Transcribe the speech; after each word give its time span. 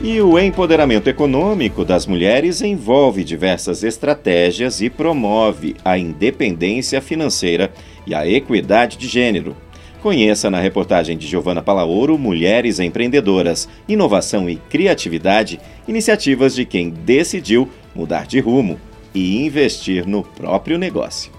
E 0.00 0.20
o 0.20 0.38
empoderamento 0.38 1.08
econômico 1.08 1.84
das 1.84 2.04
mulheres 2.04 2.60
envolve 2.60 3.22
diversas 3.22 3.84
estratégias 3.84 4.80
e 4.80 4.90
promove 4.90 5.76
a 5.84 5.96
independência 5.96 7.00
financeira 7.00 7.72
e 8.06 8.14
a 8.14 8.26
equidade 8.28 8.98
de 8.98 9.06
gênero. 9.06 9.56
Conheça 10.02 10.50
na 10.50 10.60
reportagem 10.60 11.16
de 11.16 11.26
Giovana 11.26 11.62
Palaoro 11.62 12.18
Mulheres 12.18 12.80
Empreendedoras, 12.80 13.68
Inovação 13.88 14.50
e 14.50 14.56
Criatividade, 14.56 15.60
iniciativas 15.88 16.54
de 16.54 16.66
quem 16.66 16.90
decidiu 16.90 17.68
mudar 17.94 18.26
de 18.26 18.40
rumo 18.40 18.78
e 19.14 19.46
investir 19.46 20.06
no 20.06 20.22
próprio 20.22 20.76
negócio. 20.76 21.33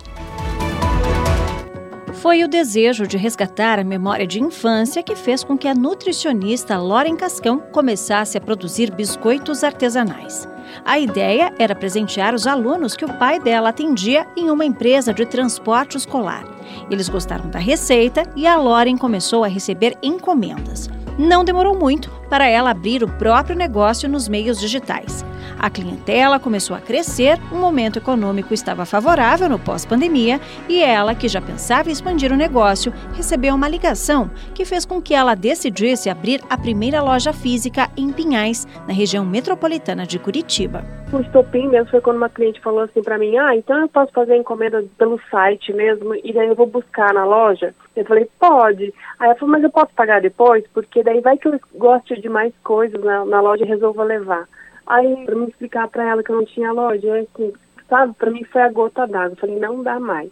Foi 2.26 2.44
o 2.44 2.48
desejo 2.48 3.06
de 3.06 3.18
resgatar 3.18 3.78
a 3.78 3.84
memória 3.84 4.26
de 4.26 4.42
infância 4.42 5.04
que 5.04 5.16
fez 5.16 5.44
com 5.44 5.56
que 5.56 5.68
a 5.68 5.76
nutricionista 5.76 6.76
Loren 6.76 7.16
Cascão 7.16 7.60
começasse 7.72 8.36
a 8.36 8.42
produzir 8.42 8.92
biscoitos 8.92 9.64
artesanais. 9.64 10.50
A 10.84 10.98
ideia 10.98 11.54
era 11.60 11.76
presentear 11.76 12.34
os 12.34 12.48
alunos 12.48 12.96
que 12.96 13.06
o 13.06 13.14
pai 13.20 13.40
dela 13.40 13.70
atendia 13.70 14.26
em 14.36 14.50
uma 14.50 14.66
empresa 14.66 15.14
de 15.14 15.24
transporte 15.24 15.98
escolar. 15.98 16.44
Eles 16.90 17.10
gostaram 17.10 17.48
da 17.48 17.60
receita 17.60 18.24
e 18.36 18.48
a 18.48 18.56
Loren 18.56 18.98
começou 18.98 19.44
a 19.44 19.48
receber 19.48 19.96
encomendas. 20.02 20.90
Não 21.20 21.46
demorou 21.46 21.78
muito 21.78 22.10
para 22.28 22.48
ela 22.48 22.72
abrir 22.72 23.04
o 23.04 23.18
próprio 23.20 23.56
negócio 23.56 24.10
nos 24.10 24.28
meios 24.28 24.60
digitais. 24.60 25.24
A 25.60 25.70
clientela 25.70 26.40
começou 26.40 26.76
a 26.76 26.82
crescer, 26.82 27.40
o 27.52 27.56
momento 27.56 27.98
econômico 27.98 28.54
estava 28.54 28.86
favorável 28.86 29.50
no 29.50 29.58
pós-pandemia 29.58 30.40
e 30.68 30.82
ela, 30.82 31.16
que 31.16 31.28
já 31.28 31.42
pensava 31.42 31.90
em 31.90 31.92
expandir 31.92 32.32
o 32.32 32.38
negócio, 32.38 32.94
recebeu 33.14 33.56
uma 33.56 33.70
ligação 33.70 34.30
que 34.54 34.66
fez 34.66 34.86
com 34.86 35.02
que 35.02 35.14
ela 35.14 35.36
decidisse 35.36 36.10
abrir 36.10 36.42
a 36.50 36.58
primeira 36.58 37.02
loja 37.02 37.32
física 37.32 37.90
em 37.98 38.12
Pinhais, 38.12 38.68
na 38.88 38.94
região 38.94 39.26
metropolitana 39.26 40.06
de 40.06 40.20
Curitiba. 40.20 40.84
O 41.14 41.20
estopim 41.22 41.68
mesmo 41.68 41.90
foi 41.90 42.02
quando 42.02 42.18
uma 42.18 42.30
cliente 42.30 42.60
falou 42.60 42.82
assim 42.82 43.02
para 43.02 43.18
mim: 43.18 43.38
Ah, 43.38 43.56
então 43.56 43.80
eu 43.80 43.88
posso 43.88 44.12
fazer 44.12 44.34
a 44.34 44.38
encomenda 44.38 44.84
pelo 44.98 45.20
site 45.32 45.72
mesmo 45.72 46.16
e 46.16 46.34
daí 46.34 46.48
eu 46.48 46.56
vou 46.56 46.68
buscar 46.68 47.14
na 47.14 47.24
loja? 47.24 47.74
Eu 47.96 48.04
falei: 48.06 48.28
Pode. 48.40 48.94
Aí 49.20 49.28
ela 49.28 49.36
falou: 49.36 49.52
Mas 49.52 49.64
eu 49.64 49.70
posso 49.70 49.94
pagar 49.96 50.20
depois? 50.20 50.66
Porque 50.74 51.04
daí 51.04 51.22
vai 51.22 51.38
que 51.38 51.48
eu 51.48 51.60
goste 51.76 52.20
de 52.20 52.28
mais 52.28 52.54
coisas 52.64 53.02
na, 53.04 53.24
na 53.24 53.40
loja 53.40 53.64
e 53.64 53.68
resolva 53.68 54.04
levar. 54.04 54.46
Aí, 54.88 55.26
para 55.26 55.36
me 55.36 55.48
explicar 55.48 55.88
para 55.88 56.04
ela 56.04 56.24
que 56.24 56.32
eu 56.32 56.36
não 56.36 56.46
tinha 56.46 56.72
loja, 56.72 57.08
eu, 57.08 57.28
assim, 57.34 57.54
sabe, 57.90 58.14
para 58.14 58.32
mim 58.32 58.44
foi 58.44 58.62
a 58.62 58.72
gota 58.72 59.08
d'água. 59.08 59.34
Eu 59.34 59.38
falei, 59.38 59.60
não 59.60 59.84
dá 59.84 60.00
mais. 60.00 60.32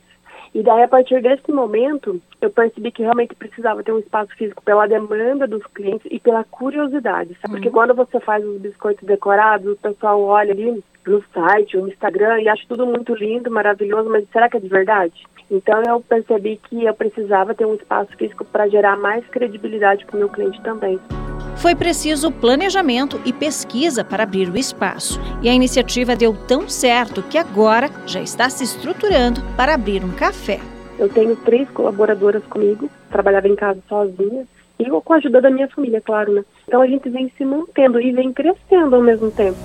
E 0.53 0.61
daí, 0.61 0.83
a 0.83 0.87
partir 0.87 1.19
desse 1.21 1.51
momento, 1.51 2.21
eu 2.39 2.51
percebi 2.51 2.91
que 2.91 3.01
realmente 3.01 3.33
precisava 3.33 3.83
ter 3.83 3.91
um 3.91 3.97
espaço 3.97 4.35
físico 4.35 4.61
pela 4.63 4.85
demanda 4.85 5.47
dos 5.47 5.65
clientes 5.67 6.05
e 6.11 6.19
pela 6.19 6.43
curiosidade. 6.43 7.35
Sabe? 7.41 7.55
Porque 7.55 7.69
uhum. 7.69 7.73
quando 7.73 7.95
você 7.95 8.19
faz 8.19 8.45
os 8.45 8.61
biscoitos 8.61 9.03
decorados, 9.07 9.73
o 9.73 9.77
pessoal 9.77 10.21
olha 10.21 10.51
ali 10.51 10.83
no 11.07 11.23
site, 11.33 11.75
no 11.75 11.87
Instagram 11.87 12.41
e 12.41 12.47
acha 12.47 12.63
tudo 12.67 12.85
muito 12.85 13.15
lindo, 13.15 13.49
maravilhoso, 13.49 14.09
mas 14.09 14.29
será 14.31 14.47
que 14.47 14.57
é 14.57 14.59
de 14.59 14.67
verdade? 14.67 15.23
Então 15.49 15.81
eu 15.83 15.99
percebi 16.01 16.59
que 16.69 16.85
eu 16.85 16.93
precisava 16.93 17.53
ter 17.53 17.65
um 17.65 17.75
espaço 17.75 18.15
físico 18.15 18.45
para 18.45 18.67
gerar 18.67 18.95
mais 18.97 19.25
credibilidade 19.27 20.05
para 20.05 20.15
o 20.15 20.19
meu 20.19 20.29
cliente 20.29 20.61
também. 20.61 20.99
Foi 21.63 21.75
preciso 21.75 22.29
planejamento 22.29 23.21
e 23.23 23.31
pesquisa 23.31 24.03
para 24.03 24.23
abrir 24.23 24.49
o 24.49 24.57
espaço, 24.57 25.17
e 25.41 25.47
a 25.47 25.53
iniciativa 25.53 26.13
deu 26.13 26.35
tão 26.45 26.67
certo 26.67 27.23
que 27.23 27.37
agora 27.37 27.89
já 28.05 28.19
está 28.19 28.49
se 28.49 28.65
estruturando 28.65 29.41
para 29.55 29.73
abrir 29.73 30.03
um 30.03 30.11
café. 30.11 30.59
Eu 30.99 31.07
tenho 31.07 31.37
três 31.37 31.69
colaboradoras 31.69 32.43
comigo, 32.49 32.89
trabalhava 33.09 33.47
em 33.47 33.55
casa 33.55 33.79
sozinha, 33.87 34.45
e 34.77 34.89
com 34.89 35.13
a 35.13 35.15
ajuda 35.15 35.39
da 35.39 35.49
minha 35.49 35.69
família, 35.69 36.01
claro, 36.01 36.33
né? 36.33 36.43
Então 36.67 36.81
a 36.81 36.85
gente 36.85 37.09
vem 37.09 37.31
se 37.37 37.45
mantendo 37.45 37.97
e 38.01 38.11
vem 38.11 38.33
crescendo 38.33 38.97
ao 38.97 39.01
mesmo 39.01 39.31
tempo. 39.31 39.57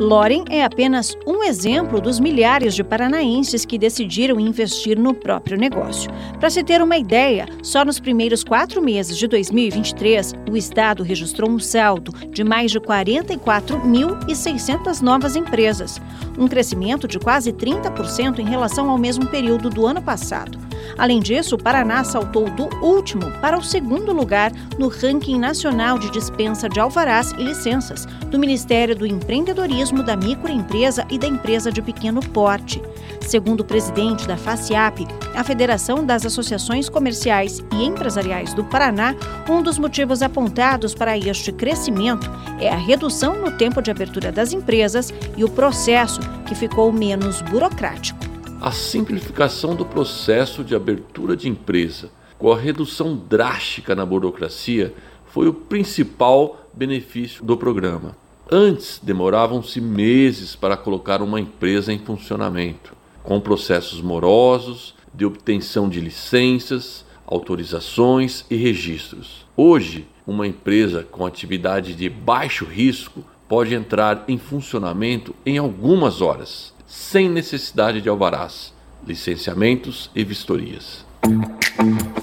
Loren 0.00 0.44
é 0.48 0.64
apenas 0.64 1.14
um 1.26 1.44
exemplo 1.44 2.00
dos 2.00 2.18
milhares 2.18 2.74
de 2.74 2.82
paranaenses 2.82 3.66
que 3.66 3.76
decidiram 3.76 4.40
investir 4.40 4.98
no 4.98 5.12
próprio 5.12 5.58
negócio. 5.58 6.10
Para 6.38 6.48
se 6.48 6.64
ter 6.64 6.80
uma 6.80 6.96
ideia, 6.96 7.46
só 7.62 7.84
nos 7.84 8.00
primeiros 8.00 8.42
quatro 8.42 8.80
meses 8.80 9.18
de 9.18 9.28
2023, 9.28 10.32
o 10.50 10.56
Estado 10.56 11.02
registrou 11.02 11.50
um 11.50 11.58
saldo 11.58 12.14
de 12.30 12.42
mais 12.42 12.70
de 12.70 12.80
44.600 12.80 15.02
novas 15.02 15.36
empresas, 15.36 16.00
um 16.38 16.48
crescimento 16.48 17.06
de 17.06 17.18
quase 17.18 17.52
30% 17.52 18.38
em 18.38 18.48
relação 18.48 18.88
ao 18.88 18.96
mesmo 18.96 19.26
período 19.26 19.68
do 19.68 19.86
ano 19.86 20.00
passado. 20.00 20.58
Além 20.98 21.20
disso, 21.20 21.54
o 21.54 21.62
Paraná 21.62 22.04
saltou 22.04 22.48
do 22.50 22.68
último 22.84 23.30
para 23.40 23.58
o 23.58 23.62
segundo 23.62 24.12
lugar 24.12 24.52
no 24.78 24.88
ranking 24.88 25.38
nacional 25.38 25.98
de 25.98 26.10
dispensa 26.10 26.68
de 26.68 26.80
alvarás 26.80 27.32
e 27.32 27.42
licenças 27.42 28.06
do 28.30 28.38
Ministério 28.38 28.94
do 28.94 29.06
Empreendedorismo, 29.06 30.02
da 30.02 30.16
Microempresa 30.16 31.06
e 31.10 31.18
da 31.18 31.26
Empresa 31.26 31.72
de 31.72 31.82
Pequeno 31.82 32.20
Porte. 32.20 32.82
Segundo 33.20 33.60
o 33.60 33.64
presidente 33.64 34.26
da 34.26 34.36
FACIAP, 34.36 35.06
a 35.34 35.44
Federação 35.44 36.04
das 36.04 36.26
Associações 36.26 36.88
Comerciais 36.88 37.62
e 37.72 37.84
Empresariais 37.84 38.54
do 38.54 38.64
Paraná, 38.64 39.14
um 39.48 39.62
dos 39.62 39.78
motivos 39.78 40.22
apontados 40.22 40.94
para 40.94 41.16
este 41.16 41.52
crescimento 41.52 42.30
é 42.60 42.68
a 42.68 42.76
redução 42.76 43.40
no 43.40 43.52
tempo 43.52 43.80
de 43.80 43.90
abertura 43.90 44.32
das 44.32 44.52
empresas 44.52 45.12
e 45.36 45.44
o 45.44 45.50
processo 45.50 46.20
que 46.46 46.54
ficou 46.54 46.92
menos 46.92 47.42
burocrático. 47.42 48.29
A 48.62 48.72
simplificação 48.72 49.74
do 49.74 49.86
processo 49.86 50.62
de 50.62 50.74
abertura 50.74 51.34
de 51.34 51.48
empresa, 51.48 52.10
com 52.38 52.52
a 52.52 52.58
redução 52.58 53.16
drástica 53.16 53.94
na 53.94 54.04
burocracia, 54.04 54.92
foi 55.24 55.48
o 55.48 55.54
principal 55.54 56.68
benefício 56.74 57.42
do 57.42 57.56
programa. 57.56 58.14
Antes, 58.52 59.00
demoravam-se 59.02 59.80
meses 59.80 60.54
para 60.54 60.76
colocar 60.76 61.22
uma 61.22 61.40
empresa 61.40 61.90
em 61.90 61.98
funcionamento, 61.98 62.94
com 63.22 63.40
processos 63.40 64.02
morosos 64.02 64.94
de 65.14 65.24
obtenção 65.24 65.88
de 65.88 65.98
licenças, 65.98 67.06
autorizações 67.26 68.44
e 68.50 68.56
registros. 68.56 69.46
Hoje, 69.56 70.06
uma 70.26 70.46
empresa 70.46 71.02
com 71.10 71.24
atividade 71.24 71.94
de 71.94 72.10
baixo 72.10 72.66
risco 72.66 73.24
pode 73.48 73.74
entrar 73.74 74.22
em 74.28 74.36
funcionamento 74.36 75.34
em 75.46 75.56
algumas 75.56 76.20
horas 76.20 76.78
sem 76.90 77.28
necessidade 77.28 78.00
de 78.00 78.08
alvarás, 78.08 78.74
licenciamentos 79.06 80.10
e 80.12 80.24
vistorias. 80.24 81.06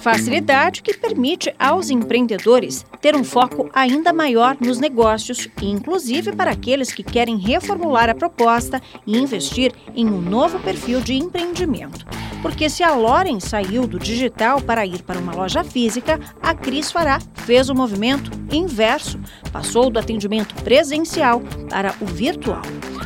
Facilidade 0.01 0.81
que 0.81 0.93
permite 0.93 1.55
aos 1.57 1.89
empreendedores 1.89 2.85
ter 2.99 3.15
um 3.15 3.23
foco 3.23 3.69
ainda 3.73 4.11
maior 4.11 4.57
nos 4.59 4.77
negócios, 4.77 5.47
inclusive 5.61 6.35
para 6.35 6.51
aqueles 6.51 6.91
que 6.91 7.01
querem 7.01 7.37
reformular 7.37 8.09
a 8.09 8.15
proposta 8.15 8.81
e 9.05 9.17
investir 9.17 9.71
em 9.95 10.05
um 10.05 10.19
novo 10.19 10.59
perfil 10.59 10.99
de 10.99 11.13
empreendimento. 11.13 12.05
Porque 12.41 12.69
se 12.69 12.83
a 12.83 12.93
Loren 12.93 13.39
saiu 13.39 13.87
do 13.87 13.97
digital 13.97 14.61
para 14.61 14.85
ir 14.85 15.01
para 15.03 15.19
uma 15.19 15.33
loja 15.33 15.63
física, 15.63 16.19
a 16.41 16.53
Cris 16.53 16.91
Fará 16.91 17.19
fez 17.45 17.69
o 17.69 17.75
movimento 17.75 18.31
inverso, 18.51 19.17
passou 19.51 19.89
do 19.89 19.97
atendimento 19.97 20.53
presencial 20.55 21.41
para 21.69 21.95
o 22.01 22.05
virtual. 22.05 22.61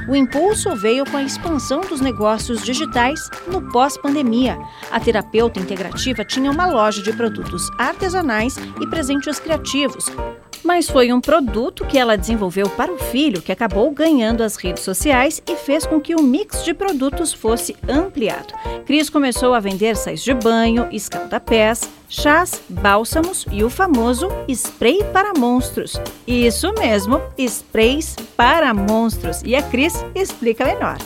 O 0.07 0.15
impulso 0.15 0.75
veio 0.75 1.05
com 1.05 1.17
a 1.17 1.23
expansão 1.23 1.81
dos 1.81 2.01
negócios 2.01 2.63
digitais 2.63 3.29
no 3.47 3.61
pós-pandemia. 3.71 4.57
A 4.91 4.99
terapeuta 4.99 5.59
integrativa 5.59 6.25
tinha 6.25 6.51
uma 6.51 6.67
loja 6.67 7.01
de 7.01 7.13
produtos 7.13 7.69
artesanais 7.77 8.57
e 8.79 8.87
presentes 8.87 9.39
criativos, 9.39 10.05
mas 10.73 10.89
foi 10.89 11.11
um 11.11 11.19
produto 11.19 11.85
que 11.85 11.97
ela 11.97 12.17
desenvolveu 12.17 12.69
para 12.69 12.93
o 12.93 12.97
filho 12.97 13.41
que 13.41 13.51
acabou 13.51 13.91
ganhando 13.91 14.41
as 14.41 14.55
redes 14.55 14.83
sociais 14.83 15.43
e 15.45 15.53
fez 15.53 15.85
com 15.85 15.99
que 15.99 16.15
o 16.15 16.23
mix 16.23 16.63
de 16.63 16.73
produtos 16.73 17.33
fosse 17.33 17.75
ampliado. 17.89 18.53
Cris 18.85 19.09
começou 19.09 19.53
a 19.53 19.59
vender 19.59 19.97
sais 19.97 20.23
de 20.23 20.33
banho, 20.33 20.87
escaldapés, 20.89 21.81
chás, 22.07 22.61
bálsamos 22.69 23.45
e 23.51 23.65
o 23.65 23.69
famoso 23.69 24.29
spray 24.47 25.03
para 25.11 25.33
monstros. 25.37 25.99
Isso 26.25 26.71
mesmo, 26.75 27.21
sprays 27.37 28.15
para 28.37 28.73
monstros. 28.73 29.41
E 29.43 29.57
a 29.57 29.61
Cris 29.61 30.05
explica 30.15 30.63
melhor. 30.63 30.97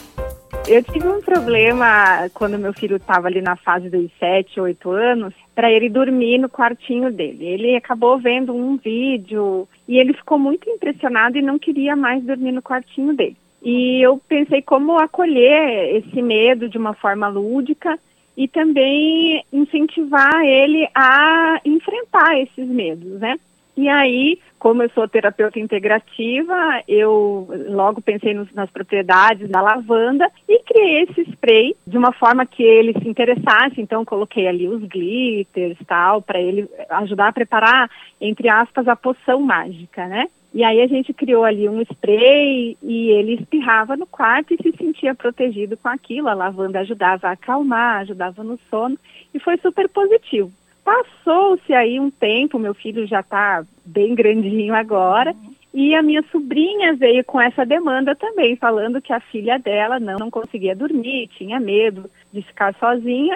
Eu 0.68 0.84
tive 0.84 1.08
um 1.08 1.22
problema 1.22 2.28
quando 2.34 2.58
meu 2.58 2.74
filho 2.74 2.96
estava 2.96 3.28
ali 3.28 3.40
na 3.40 3.56
fase 3.56 3.88
dos 3.88 4.10
7, 4.18 4.60
8 4.60 4.90
anos, 4.90 5.34
para 5.54 5.72
ele 5.72 5.88
dormir 5.90 6.40
no 6.40 6.50
quartinho 6.50 7.12
dele. 7.12 7.46
Ele 7.46 7.76
acabou 7.76 8.18
vendo 8.18 8.52
um 8.52 8.76
vídeo 8.76 9.68
e 9.88 10.00
ele 10.00 10.14
ficou 10.14 10.40
muito 10.40 10.68
impressionado 10.68 11.38
e 11.38 11.42
não 11.42 11.60
queria 11.60 11.96
mais 11.96 12.24
dormir 12.24 12.52
no 12.52 12.64
quartinho 12.64 13.14
dele. 13.14 13.38
E 13.62 14.02
eu 14.02 14.20
pensei 14.28 14.64
como 14.64 14.98
acolher 14.98 15.98
esse 15.98 16.20
medo 16.20 16.68
de 16.68 16.80
uma 16.80 16.96
forma 16.96 17.28
lúdica 17.28 18.00
e 18.36 18.48
também 18.48 19.46
incentivar 19.54 20.44
ele 20.44 20.90
a 20.96 21.62
enfrentar 21.64 22.40
esses 22.40 22.68
medos, 22.68 23.20
né? 23.20 23.40
E 23.78 23.90
aí, 23.90 24.40
como 24.58 24.82
eu 24.82 24.90
sou 24.92 25.08
terapeuta 25.08 25.60
integrativa, 25.60 26.82
eu 26.88 27.48
logo 27.70 28.02
pensei 28.02 28.34
nos, 28.34 28.52
nas 28.54 28.70
propriedades 28.70 29.50
da 29.50 29.62
lavanda 29.62 30.32
e 30.48 30.60
criei 30.64 31.04
esse 31.04 31.30
spray 31.32 31.76
de 31.86 31.98
uma 31.98 32.14
forma 32.14 32.46
que 32.46 32.64
ele 32.64 32.94
se 32.94 33.08
interessasse. 33.08 33.82
Então, 33.82 34.06
coloquei 34.06 34.48
ali 34.48 34.68
os 34.68 34.82
glitters 34.84 35.78
tal, 35.86 36.22
para 36.22 36.40
ele 36.40 36.70
ajudar 36.90 37.28
a 37.28 37.34
preparar, 37.34 37.92
entre 38.20 38.48
aspas, 38.48 38.88
a 38.88 38.96
poção 38.96 39.42
mágica, 39.42 40.08
né? 40.08 40.28
E 40.54 40.64
aí 40.64 40.82
a 40.82 40.88
gente 40.88 41.14
criou 41.14 41.44
ali 41.44 41.68
um 41.68 41.82
spray 41.82 42.78
e 42.82 43.10
ele 43.10 43.34
espirrava 43.34 43.98
no 43.98 44.06
quarto 44.06 44.54
e 44.54 44.58
se 44.64 44.74
sentia 44.78 45.14
protegido 45.14 45.76
com 45.76 45.90
aquilo. 45.90 46.30
A 46.30 46.34
lavanda 46.34 46.80
ajudava 46.80 47.28
a 47.28 47.32
acalmar, 47.32 48.00
ajudava 48.00 48.42
no 48.42 48.58
sono 48.70 48.98
e 49.34 49.40
foi 49.40 49.58
super 49.58 49.90
positivo. 49.90 50.50
Passou-se 50.86 51.74
aí 51.74 52.00
um 52.00 52.12
tempo, 52.12 52.60
meu 52.60 52.76
filho 52.76 53.08
já 53.08 53.22
está 53.22 53.66
bem 53.84 54.14
grandinho 54.14 54.76
agora, 54.76 55.32
uhum. 55.32 55.56
e 55.74 55.96
a 55.96 56.04
minha 56.04 56.24
sobrinha 56.32 56.94
veio 56.94 57.26
com 57.26 57.42
essa 57.42 57.66
demanda 57.66 58.16
também, 58.16 58.56
falando 58.56 59.02
que 59.02 59.12
a 59.12 59.20
filha 59.20 59.58
dela 59.58 60.00
não, 60.00 60.20
não 60.20 60.30
conseguia 60.30 60.76
dormir, 60.76 61.28
tinha 61.36 61.60
medo 61.60 62.08
de 62.32 62.44
ficar 62.44 62.76
sozinha. 62.76 63.36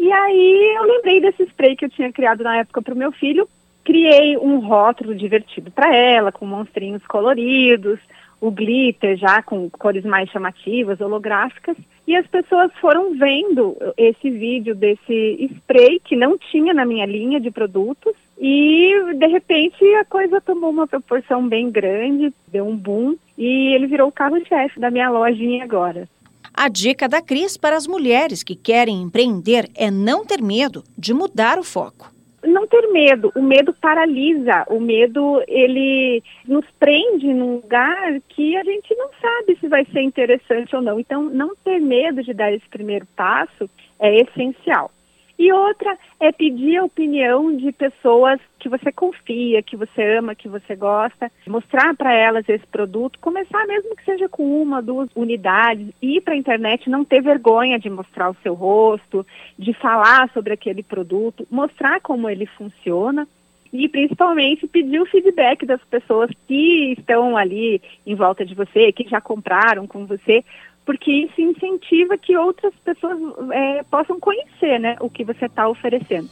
E 0.00 0.10
aí 0.10 0.74
eu 0.74 0.84
lembrei 0.84 1.20
desse 1.20 1.42
spray 1.42 1.76
que 1.76 1.84
eu 1.84 1.90
tinha 1.90 2.10
criado 2.10 2.42
na 2.42 2.56
época 2.56 2.80
para 2.80 2.94
o 2.94 2.98
meu 2.98 3.12
filho, 3.12 3.46
criei 3.84 4.38
um 4.38 4.58
rótulo 4.58 5.14
divertido 5.14 5.70
para 5.70 5.94
ela, 5.94 6.32
com 6.32 6.46
monstrinhos 6.46 7.06
coloridos, 7.06 8.00
o 8.40 8.50
glitter 8.50 9.16
já 9.16 9.42
com 9.42 9.68
cores 9.70 10.04
mais 10.04 10.30
chamativas, 10.30 11.00
holográficas, 11.00 11.76
e 12.06 12.14
as 12.14 12.26
pessoas 12.26 12.70
foram 12.80 13.14
vendo 13.18 13.76
esse 13.96 14.30
vídeo 14.30 14.74
desse 14.74 15.50
spray 15.56 16.00
que 16.00 16.14
não 16.14 16.38
tinha 16.38 16.72
na 16.72 16.86
minha 16.86 17.04
linha 17.04 17.40
de 17.40 17.50
produtos 17.50 18.12
e 18.38 18.92
de 19.14 19.26
repente 19.26 19.84
a 19.96 20.04
coisa 20.04 20.40
tomou 20.40 20.70
uma 20.70 20.86
proporção 20.86 21.48
bem 21.48 21.70
grande, 21.70 22.32
deu 22.48 22.66
um 22.66 22.76
boom 22.76 23.16
e 23.36 23.74
ele 23.74 23.86
virou 23.86 24.08
o 24.08 24.12
carro-chefe 24.12 24.78
da 24.78 24.90
minha 24.90 25.10
lojinha 25.10 25.64
agora. 25.64 26.08
A 26.54 26.68
dica 26.68 27.08
da 27.08 27.20
Cris 27.20 27.56
para 27.56 27.76
as 27.76 27.86
mulheres 27.86 28.42
que 28.42 28.54
querem 28.54 29.02
empreender 29.02 29.68
é 29.74 29.90
não 29.90 30.24
ter 30.24 30.40
medo 30.40 30.84
de 30.96 31.12
mudar 31.12 31.58
o 31.58 31.64
foco 31.64 32.15
não 32.46 32.66
ter 32.66 32.86
medo. 32.88 33.32
O 33.34 33.42
medo 33.42 33.72
paralisa. 33.72 34.64
O 34.68 34.80
medo, 34.80 35.42
ele 35.46 36.22
nos 36.46 36.64
prende 36.78 37.32
num 37.32 37.56
lugar 37.56 38.20
que 38.28 38.56
a 38.56 38.64
gente 38.64 38.94
não 38.94 39.10
sabe 39.20 39.56
se 39.60 39.68
vai 39.68 39.84
ser 39.86 40.02
interessante 40.02 40.74
ou 40.74 40.82
não. 40.82 40.98
Então, 40.98 41.24
não 41.24 41.54
ter 41.56 41.80
medo 41.80 42.22
de 42.22 42.32
dar 42.32 42.52
esse 42.52 42.68
primeiro 42.68 43.06
passo 43.16 43.68
é 43.98 44.20
essencial. 44.20 44.90
E 45.38 45.52
outra 45.52 45.98
é 46.18 46.32
pedir 46.32 46.78
a 46.78 46.84
opinião 46.84 47.54
de 47.54 47.70
pessoas 47.70 48.40
que 48.58 48.68
você 48.68 48.90
confia, 48.90 49.62
que 49.62 49.76
você 49.76 50.16
ama, 50.16 50.34
que 50.34 50.48
você 50.48 50.74
gosta, 50.74 51.30
mostrar 51.46 51.94
para 51.94 52.14
elas 52.14 52.48
esse 52.48 52.66
produto, 52.66 53.18
começar 53.20 53.66
mesmo 53.66 53.94
que 53.94 54.04
seja 54.04 54.28
com 54.28 54.62
uma, 54.62 54.80
duas 54.80 55.10
unidades, 55.14 55.92
ir 56.00 56.22
para 56.22 56.34
a 56.34 56.38
internet, 56.38 56.88
não 56.88 57.04
ter 57.04 57.20
vergonha 57.20 57.78
de 57.78 57.90
mostrar 57.90 58.30
o 58.30 58.36
seu 58.42 58.54
rosto, 58.54 59.26
de 59.58 59.74
falar 59.74 60.30
sobre 60.32 60.54
aquele 60.54 60.82
produto, 60.82 61.46
mostrar 61.50 62.00
como 62.00 62.30
ele 62.30 62.46
funciona 62.46 63.28
e 63.72 63.88
principalmente 63.88 64.66
pedir 64.66 65.00
o 65.00 65.06
feedback 65.06 65.66
das 65.66 65.82
pessoas 65.84 66.30
que 66.46 66.94
estão 66.98 67.36
ali 67.36 67.82
em 68.06 68.14
volta 68.14 68.44
de 68.44 68.54
você, 68.54 68.90
que 68.90 69.08
já 69.08 69.20
compraram 69.20 69.86
com 69.86 70.06
você, 70.06 70.42
porque 70.86 71.10
isso 71.10 71.40
incentiva 71.40 72.16
que 72.16 72.36
outras 72.36 72.72
pessoas 72.84 73.18
é, 73.52 73.82
possam 73.90 74.18
conhecer 74.20 74.78
né, 74.78 74.96
o 75.00 75.10
que 75.10 75.24
você 75.24 75.46
está 75.46 75.68
oferecendo. 75.68 76.30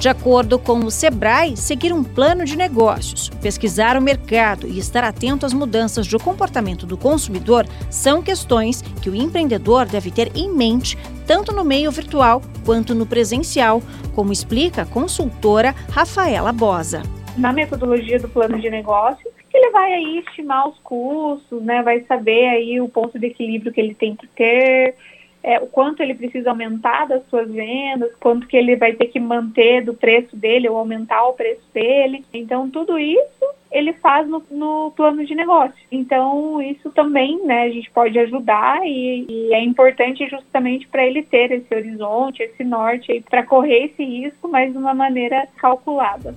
De 0.00 0.08
acordo 0.08 0.58
com 0.58 0.80
o 0.80 0.90
Sebrae, 0.90 1.56
seguir 1.56 1.90
um 1.90 2.04
plano 2.04 2.44
de 2.44 2.58
negócios, 2.58 3.30
pesquisar 3.40 3.96
o 3.96 4.02
mercado 4.02 4.66
e 4.66 4.78
estar 4.78 5.02
atento 5.02 5.46
às 5.46 5.54
mudanças 5.54 6.06
de 6.06 6.18
comportamento 6.18 6.84
do 6.84 6.98
consumidor 6.98 7.64
são 7.88 8.20
questões 8.20 8.82
que 9.00 9.08
o 9.08 9.14
empreendedor 9.14 9.86
deve 9.86 10.10
ter 10.10 10.36
em 10.36 10.52
mente, 10.52 10.98
tanto 11.26 11.52
no 11.52 11.64
meio 11.64 11.90
virtual 11.90 12.42
quanto 12.66 12.94
no 12.94 13.06
presencial, 13.06 13.80
como 14.14 14.32
explica 14.32 14.82
a 14.82 14.86
consultora 14.86 15.74
Rafaela 15.90 16.52
Bosa. 16.52 17.02
Na 17.38 17.52
metodologia 17.52 18.18
do 18.18 18.28
plano 18.28 18.60
de 18.60 18.68
negócios, 18.68 19.33
ele 19.64 19.72
vai 19.72 19.92
aí 19.94 20.18
estimar 20.18 20.68
os 20.68 20.78
custos, 20.80 21.62
né? 21.62 21.82
Vai 21.82 22.00
saber 22.02 22.48
aí 22.48 22.80
o 22.80 22.88
ponto 22.88 23.18
de 23.18 23.26
equilíbrio 23.26 23.72
que 23.72 23.80
ele 23.80 23.94
tem 23.94 24.14
que 24.14 24.26
ter, 24.28 24.94
é, 25.42 25.58
o 25.58 25.66
quanto 25.66 26.02
ele 26.02 26.14
precisa 26.14 26.50
aumentar 26.50 27.06
das 27.06 27.22
suas 27.28 27.50
vendas, 27.50 28.10
quanto 28.18 28.46
que 28.46 28.56
ele 28.56 28.76
vai 28.76 28.94
ter 28.94 29.08
que 29.08 29.20
manter 29.20 29.84
do 29.84 29.92
preço 29.92 30.34
dele 30.34 30.68
ou 30.68 30.76
aumentar 30.76 31.22
o 31.26 31.34
preço 31.34 31.62
dele. 31.72 32.24
Então, 32.32 32.70
tudo 32.70 32.98
isso 32.98 33.44
ele 33.70 33.92
faz 33.94 34.26
no, 34.26 34.42
no 34.50 34.92
plano 34.92 35.24
de 35.26 35.34
negócio. 35.34 35.74
Então, 35.92 36.62
isso 36.62 36.90
também, 36.92 37.44
né, 37.44 37.64
a 37.64 37.70
gente 37.70 37.90
pode 37.90 38.18
ajudar 38.18 38.80
e, 38.86 39.26
e 39.28 39.52
é 39.52 39.62
importante 39.62 40.26
justamente 40.28 40.88
para 40.88 41.04
ele 41.04 41.22
ter 41.22 41.50
esse 41.50 41.74
horizonte, 41.74 42.42
esse 42.42 42.64
norte, 42.64 43.22
para 43.28 43.42
correr 43.42 43.86
esse 43.86 44.02
risco, 44.02 44.48
mas 44.48 44.72
de 44.72 44.78
uma 44.78 44.94
maneira 44.94 45.46
calculada. 45.56 46.34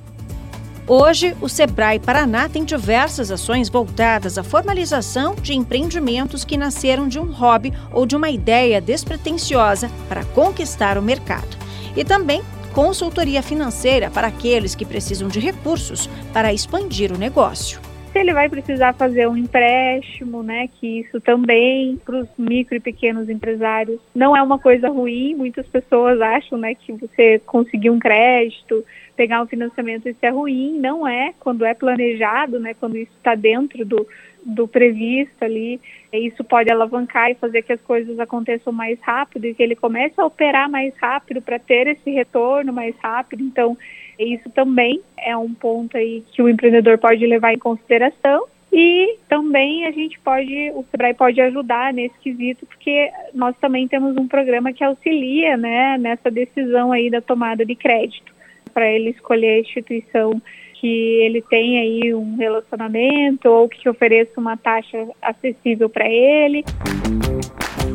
Hoje, 0.90 1.36
o 1.42 1.50
Sebrae 1.50 2.00
Paraná 2.00 2.48
tem 2.48 2.64
diversas 2.64 3.30
ações 3.30 3.68
voltadas 3.68 4.38
à 4.38 4.44
formalização 4.44 5.36
de 5.36 5.54
empreendimentos 5.54 6.46
que 6.46 6.56
nasceram 6.56 7.10
de 7.10 7.20
um 7.20 7.30
hobby 7.30 7.74
ou 7.92 8.06
de 8.06 8.16
uma 8.16 8.30
ideia 8.30 8.80
despretensiosa 8.80 9.92
para 10.08 10.24
conquistar 10.24 10.98
o 10.98 11.02
mercado. 11.02 11.58
E 11.94 12.06
também 12.06 12.42
consultoria 12.74 13.44
financeira 13.44 14.10
para 14.10 14.28
aqueles 14.28 14.76
que 14.76 14.86
precisam 14.86 15.28
de 15.28 15.42
recursos 15.42 16.10
para 16.32 16.54
expandir 16.54 17.12
o 17.12 17.18
negócio 17.18 17.82
se 18.18 18.22
ele 18.22 18.34
vai 18.34 18.50
precisar 18.50 18.94
fazer 18.94 19.28
um 19.28 19.38
empréstimo, 19.38 20.42
né? 20.42 20.68
Que 20.68 21.02
isso 21.02 21.22
também 21.22 21.98
para 22.04 22.18
os 22.18 22.28
micro 22.36 22.76
e 22.76 22.80
pequenos 22.80 23.30
empresários 23.30 24.00
não 24.16 24.36
é 24.36 24.42
uma 24.42 24.58
coisa 24.58 24.90
ruim. 24.90 25.36
Muitas 25.36 25.68
pessoas 25.68 26.20
acham, 26.20 26.58
né, 26.58 26.74
que 26.74 26.92
você 26.94 27.40
conseguir 27.46 27.92
um 27.92 28.00
crédito, 28.00 28.84
pegar 29.16 29.44
um 29.44 29.46
financiamento, 29.46 30.10
isso 30.10 30.18
é 30.24 30.30
ruim. 30.30 30.80
Não 30.80 31.08
é 31.08 31.32
quando 31.40 31.64
é 31.64 31.76
planejado, 31.76 32.60
né? 32.60 32.74
Quando 32.74 32.98
isso 32.98 33.12
está 33.16 33.36
dentro 33.36 33.86
do, 33.86 34.08
do 34.44 34.68
previsto 34.68 35.44
ali, 35.44 35.80
isso 36.12 36.44
pode 36.44 36.72
alavancar 36.72 37.30
e 37.30 37.36
fazer 37.36 37.62
que 37.62 37.74
as 37.74 37.82
coisas 37.82 38.20
aconteçam 38.20 38.74
mais 38.74 39.00
rápido 39.02 39.46
e 39.46 39.54
que 39.54 39.62
ele 39.62 39.76
comece 39.76 40.20
a 40.20 40.26
operar 40.26 40.68
mais 40.68 40.92
rápido 40.98 41.40
para 41.40 41.60
ter 41.60 41.86
esse 41.86 42.10
retorno 42.10 42.74
mais 42.74 42.96
rápido. 42.98 43.44
Então, 43.44 43.78
isso 44.20 44.50
também 44.50 45.02
é 45.18 45.36
um 45.38 45.54
ponto 45.54 45.98
aí 45.98 46.24
que 46.32 46.42
o 46.42 46.50
empreendedor 46.50 46.98
pode 46.98 47.26
levar 47.26 47.54
em 47.54 47.60
consideração. 47.60 48.46
E 48.72 49.18
também 49.30 49.86
a 49.86 49.92
gente 49.92 50.20
pode, 50.20 50.72
o 50.76 50.84
Sebrae 50.92 51.14
pode 51.14 51.40
ajudar 51.40 51.94
nesse 51.94 52.18
quesito, 52.20 52.66
porque 52.66 53.10
nós 53.34 53.56
também 53.60 53.88
temos 53.88 54.18
um 54.18 54.28
programa 54.28 54.74
que 54.74 54.84
auxilia 54.84 55.56
né, 55.56 55.98
nessa 55.98 56.30
decisão 56.30 56.92
aí 56.92 57.10
da 57.10 57.22
tomada 57.22 57.66
de 57.66 57.76
crédito, 57.76 58.32
para 58.74 58.92
ele 58.92 59.12
escolher 59.12 59.56
a 59.56 59.60
instituição 59.62 60.42
que 60.74 60.88
ele 61.22 61.42
tem 61.42 61.80
aí 61.80 62.14
um 62.14 62.36
relacionamento 62.36 63.50
ou 63.50 63.68
que 63.68 63.90
ofereça 63.90 64.40
uma 64.40 64.56
taxa 64.56 65.08
acessível 65.22 65.90
para 65.90 66.08
ele. 66.08 66.64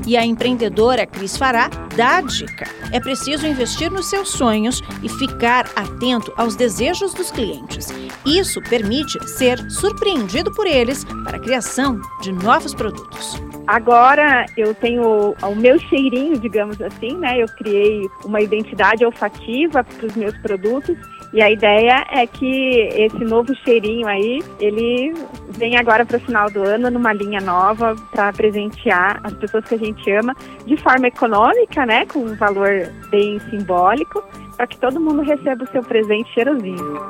E 0.07 0.17
a 0.17 0.25
empreendedora 0.25 1.07
Cris 1.07 1.37
Fará 1.37 1.69
dá 1.97 2.19
a 2.19 2.21
dica: 2.21 2.67
é 2.93 3.01
preciso 3.01 3.47
investir 3.47 3.91
nos 3.91 4.07
seus 4.09 4.31
sonhos 4.31 4.83
e 5.03 5.09
ficar 5.09 5.67
atento 5.77 6.33
aos 6.37 6.57
desejos 6.57 7.15
dos 7.15 7.31
clientes. 7.31 7.89
Isso 8.25 8.61
permite 8.63 9.19
ser 9.29 9.59
surpreendido 9.71 10.53
por 10.53 10.67
eles 10.67 11.05
para 11.25 11.37
a 11.37 11.41
criação 11.41 12.01
de 12.21 12.33
novos 12.33 12.75
produtos. 12.75 13.41
Agora 13.67 14.45
eu 14.57 14.75
tenho 14.75 15.35
o 15.43 15.55
meu 15.55 15.79
cheirinho, 15.79 16.39
digamos 16.39 16.81
assim, 16.83 17.17
né? 17.17 17.41
Eu 17.41 17.47
criei 17.47 18.03
uma 18.25 18.41
identidade 18.41 19.05
olfativa 19.05 19.85
para 19.85 20.07
os 20.07 20.15
meus 20.17 20.37
produtos 20.39 20.97
e 21.33 21.41
a 21.41 21.51
ideia 21.51 22.05
é 22.11 22.27
que 22.27 22.89
esse 22.95 23.25
novo 23.25 23.55
cheirinho 23.65 24.07
aí, 24.07 24.43
ele 24.61 25.15
vem 25.49 25.77
agora 25.77 26.05
para 26.05 26.19
o 26.19 26.21
final 26.21 26.51
do 26.51 26.63
ano 26.63 26.91
numa 26.91 27.13
linha 27.13 27.41
nova 27.41 27.97
para 28.11 28.33
presentear 28.33 29.19
as 29.25 29.33
pessoas 29.35 29.65
que 29.65 29.75
a 29.75 29.79
gente 29.79 30.11
ama 30.11 30.35
de 30.67 30.77
forma 30.77 31.07
econômica, 31.07 31.87
né, 31.87 32.05
com 32.05 32.19
um 32.19 32.37
valor 32.37 32.93
bem 33.11 33.41
simbólico, 33.49 34.23
para 34.57 34.67
que 34.67 34.79
todo 34.79 35.01
mundo 35.01 35.23
receba 35.23 35.65
o 35.65 35.69
seu 35.69 35.83
presente 35.83 36.31
cheirosinho. 36.35 37.01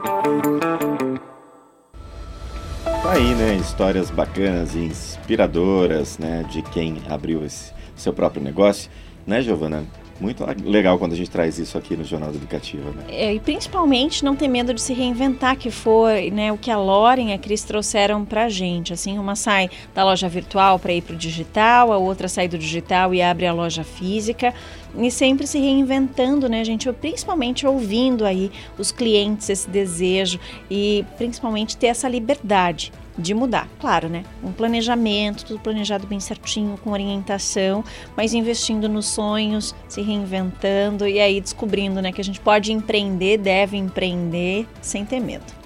Tá 2.84 3.12
aí, 3.12 3.34
né, 3.34 3.56
histórias 3.56 4.08
bacanas 4.10 4.76
e 4.76 4.84
inspiradoras, 4.84 6.18
né, 6.18 6.44
de 6.48 6.62
quem 6.62 7.02
abriu 7.10 7.44
esse 7.44 7.72
seu 7.96 8.12
próprio 8.12 8.42
negócio, 8.42 8.88
né, 9.26 9.42
Giovana? 9.42 9.84
Muito 10.22 10.46
legal 10.64 11.00
quando 11.00 11.14
a 11.14 11.16
gente 11.16 11.28
traz 11.28 11.58
isso 11.58 11.76
aqui 11.76 11.96
no 11.96 12.04
Jornal 12.04 12.30
Educativo, 12.30 12.90
né? 12.92 13.02
É, 13.08 13.34
e 13.34 13.40
principalmente 13.40 14.24
não 14.24 14.36
ter 14.36 14.46
medo 14.46 14.72
de 14.72 14.80
se 14.80 14.92
reinventar, 14.92 15.56
que 15.56 15.68
foi 15.68 16.30
né, 16.30 16.52
o 16.52 16.56
que 16.56 16.70
a 16.70 16.78
Loren 16.78 17.30
e 17.30 17.32
a 17.32 17.38
Cris 17.38 17.64
trouxeram 17.64 18.24
pra 18.24 18.48
gente. 18.48 18.92
Assim, 18.92 19.18
uma 19.18 19.34
sai 19.34 19.68
da 19.92 20.04
loja 20.04 20.28
virtual 20.28 20.78
para 20.78 20.92
ir 20.92 21.02
pro 21.02 21.16
digital, 21.16 21.92
a 21.92 21.98
outra 21.98 22.28
sai 22.28 22.46
do 22.46 22.56
digital 22.56 23.12
e 23.12 23.20
abre 23.20 23.48
a 23.48 23.52
loja 23.52 23.82
física. 23.82 24.54
E 24.96 25.10
sempre 25.10 25.44
se 25.44 25.58
reinventando, 25.58 26.48
né, 26.48 26.64
gente? 26.64 26.90
Principalmente 26.92 27.66
ouvindo 27.66 28.24
aí 28.24 28.52
os 28.78 28.92
clientes 28.92 29.50
esse 29.50 29.68
desejo 29.68 30.38
e 30.70 31.04
principalmente 31.18 31.76
ter 31.76 31.88
essa 31.88 32.08
liberdade 32.08 32.92
de 33.16 33.34
mudar. 33.34 33.68
Claro, 33.78 34.08
né? 34.08 34.24
Um 34.42 34.52
planejamento, 34.52 35.44
tudo 35.44 35.60
planejado 35.60 36.06
bem 36.06 36.20
certinho, 36.20 36.78
com 36.82 36.90
orientação, 36.90 37.84
mas 38.16 38.34
investindo 38.34 38.88
nos 38.88 39.06
sonhos, 39.06 39.74
se 39.88 40.02
reinventando 40.02 41.06
e 41.06 41.20
aí 41.20 41.40
descobrindo, 41.40 42.00
né, 42.00 42.12
que 42.12 42.20
a 42.20 42.24
gente 42.24 42.40
pode 42.40 42.72
empreender, 42.72 43.38
deve 43.38 43.76
empreender 43.76 44.66
sem 44.80 45.04
ter 45.04 45.20
medo. 45.20 45.61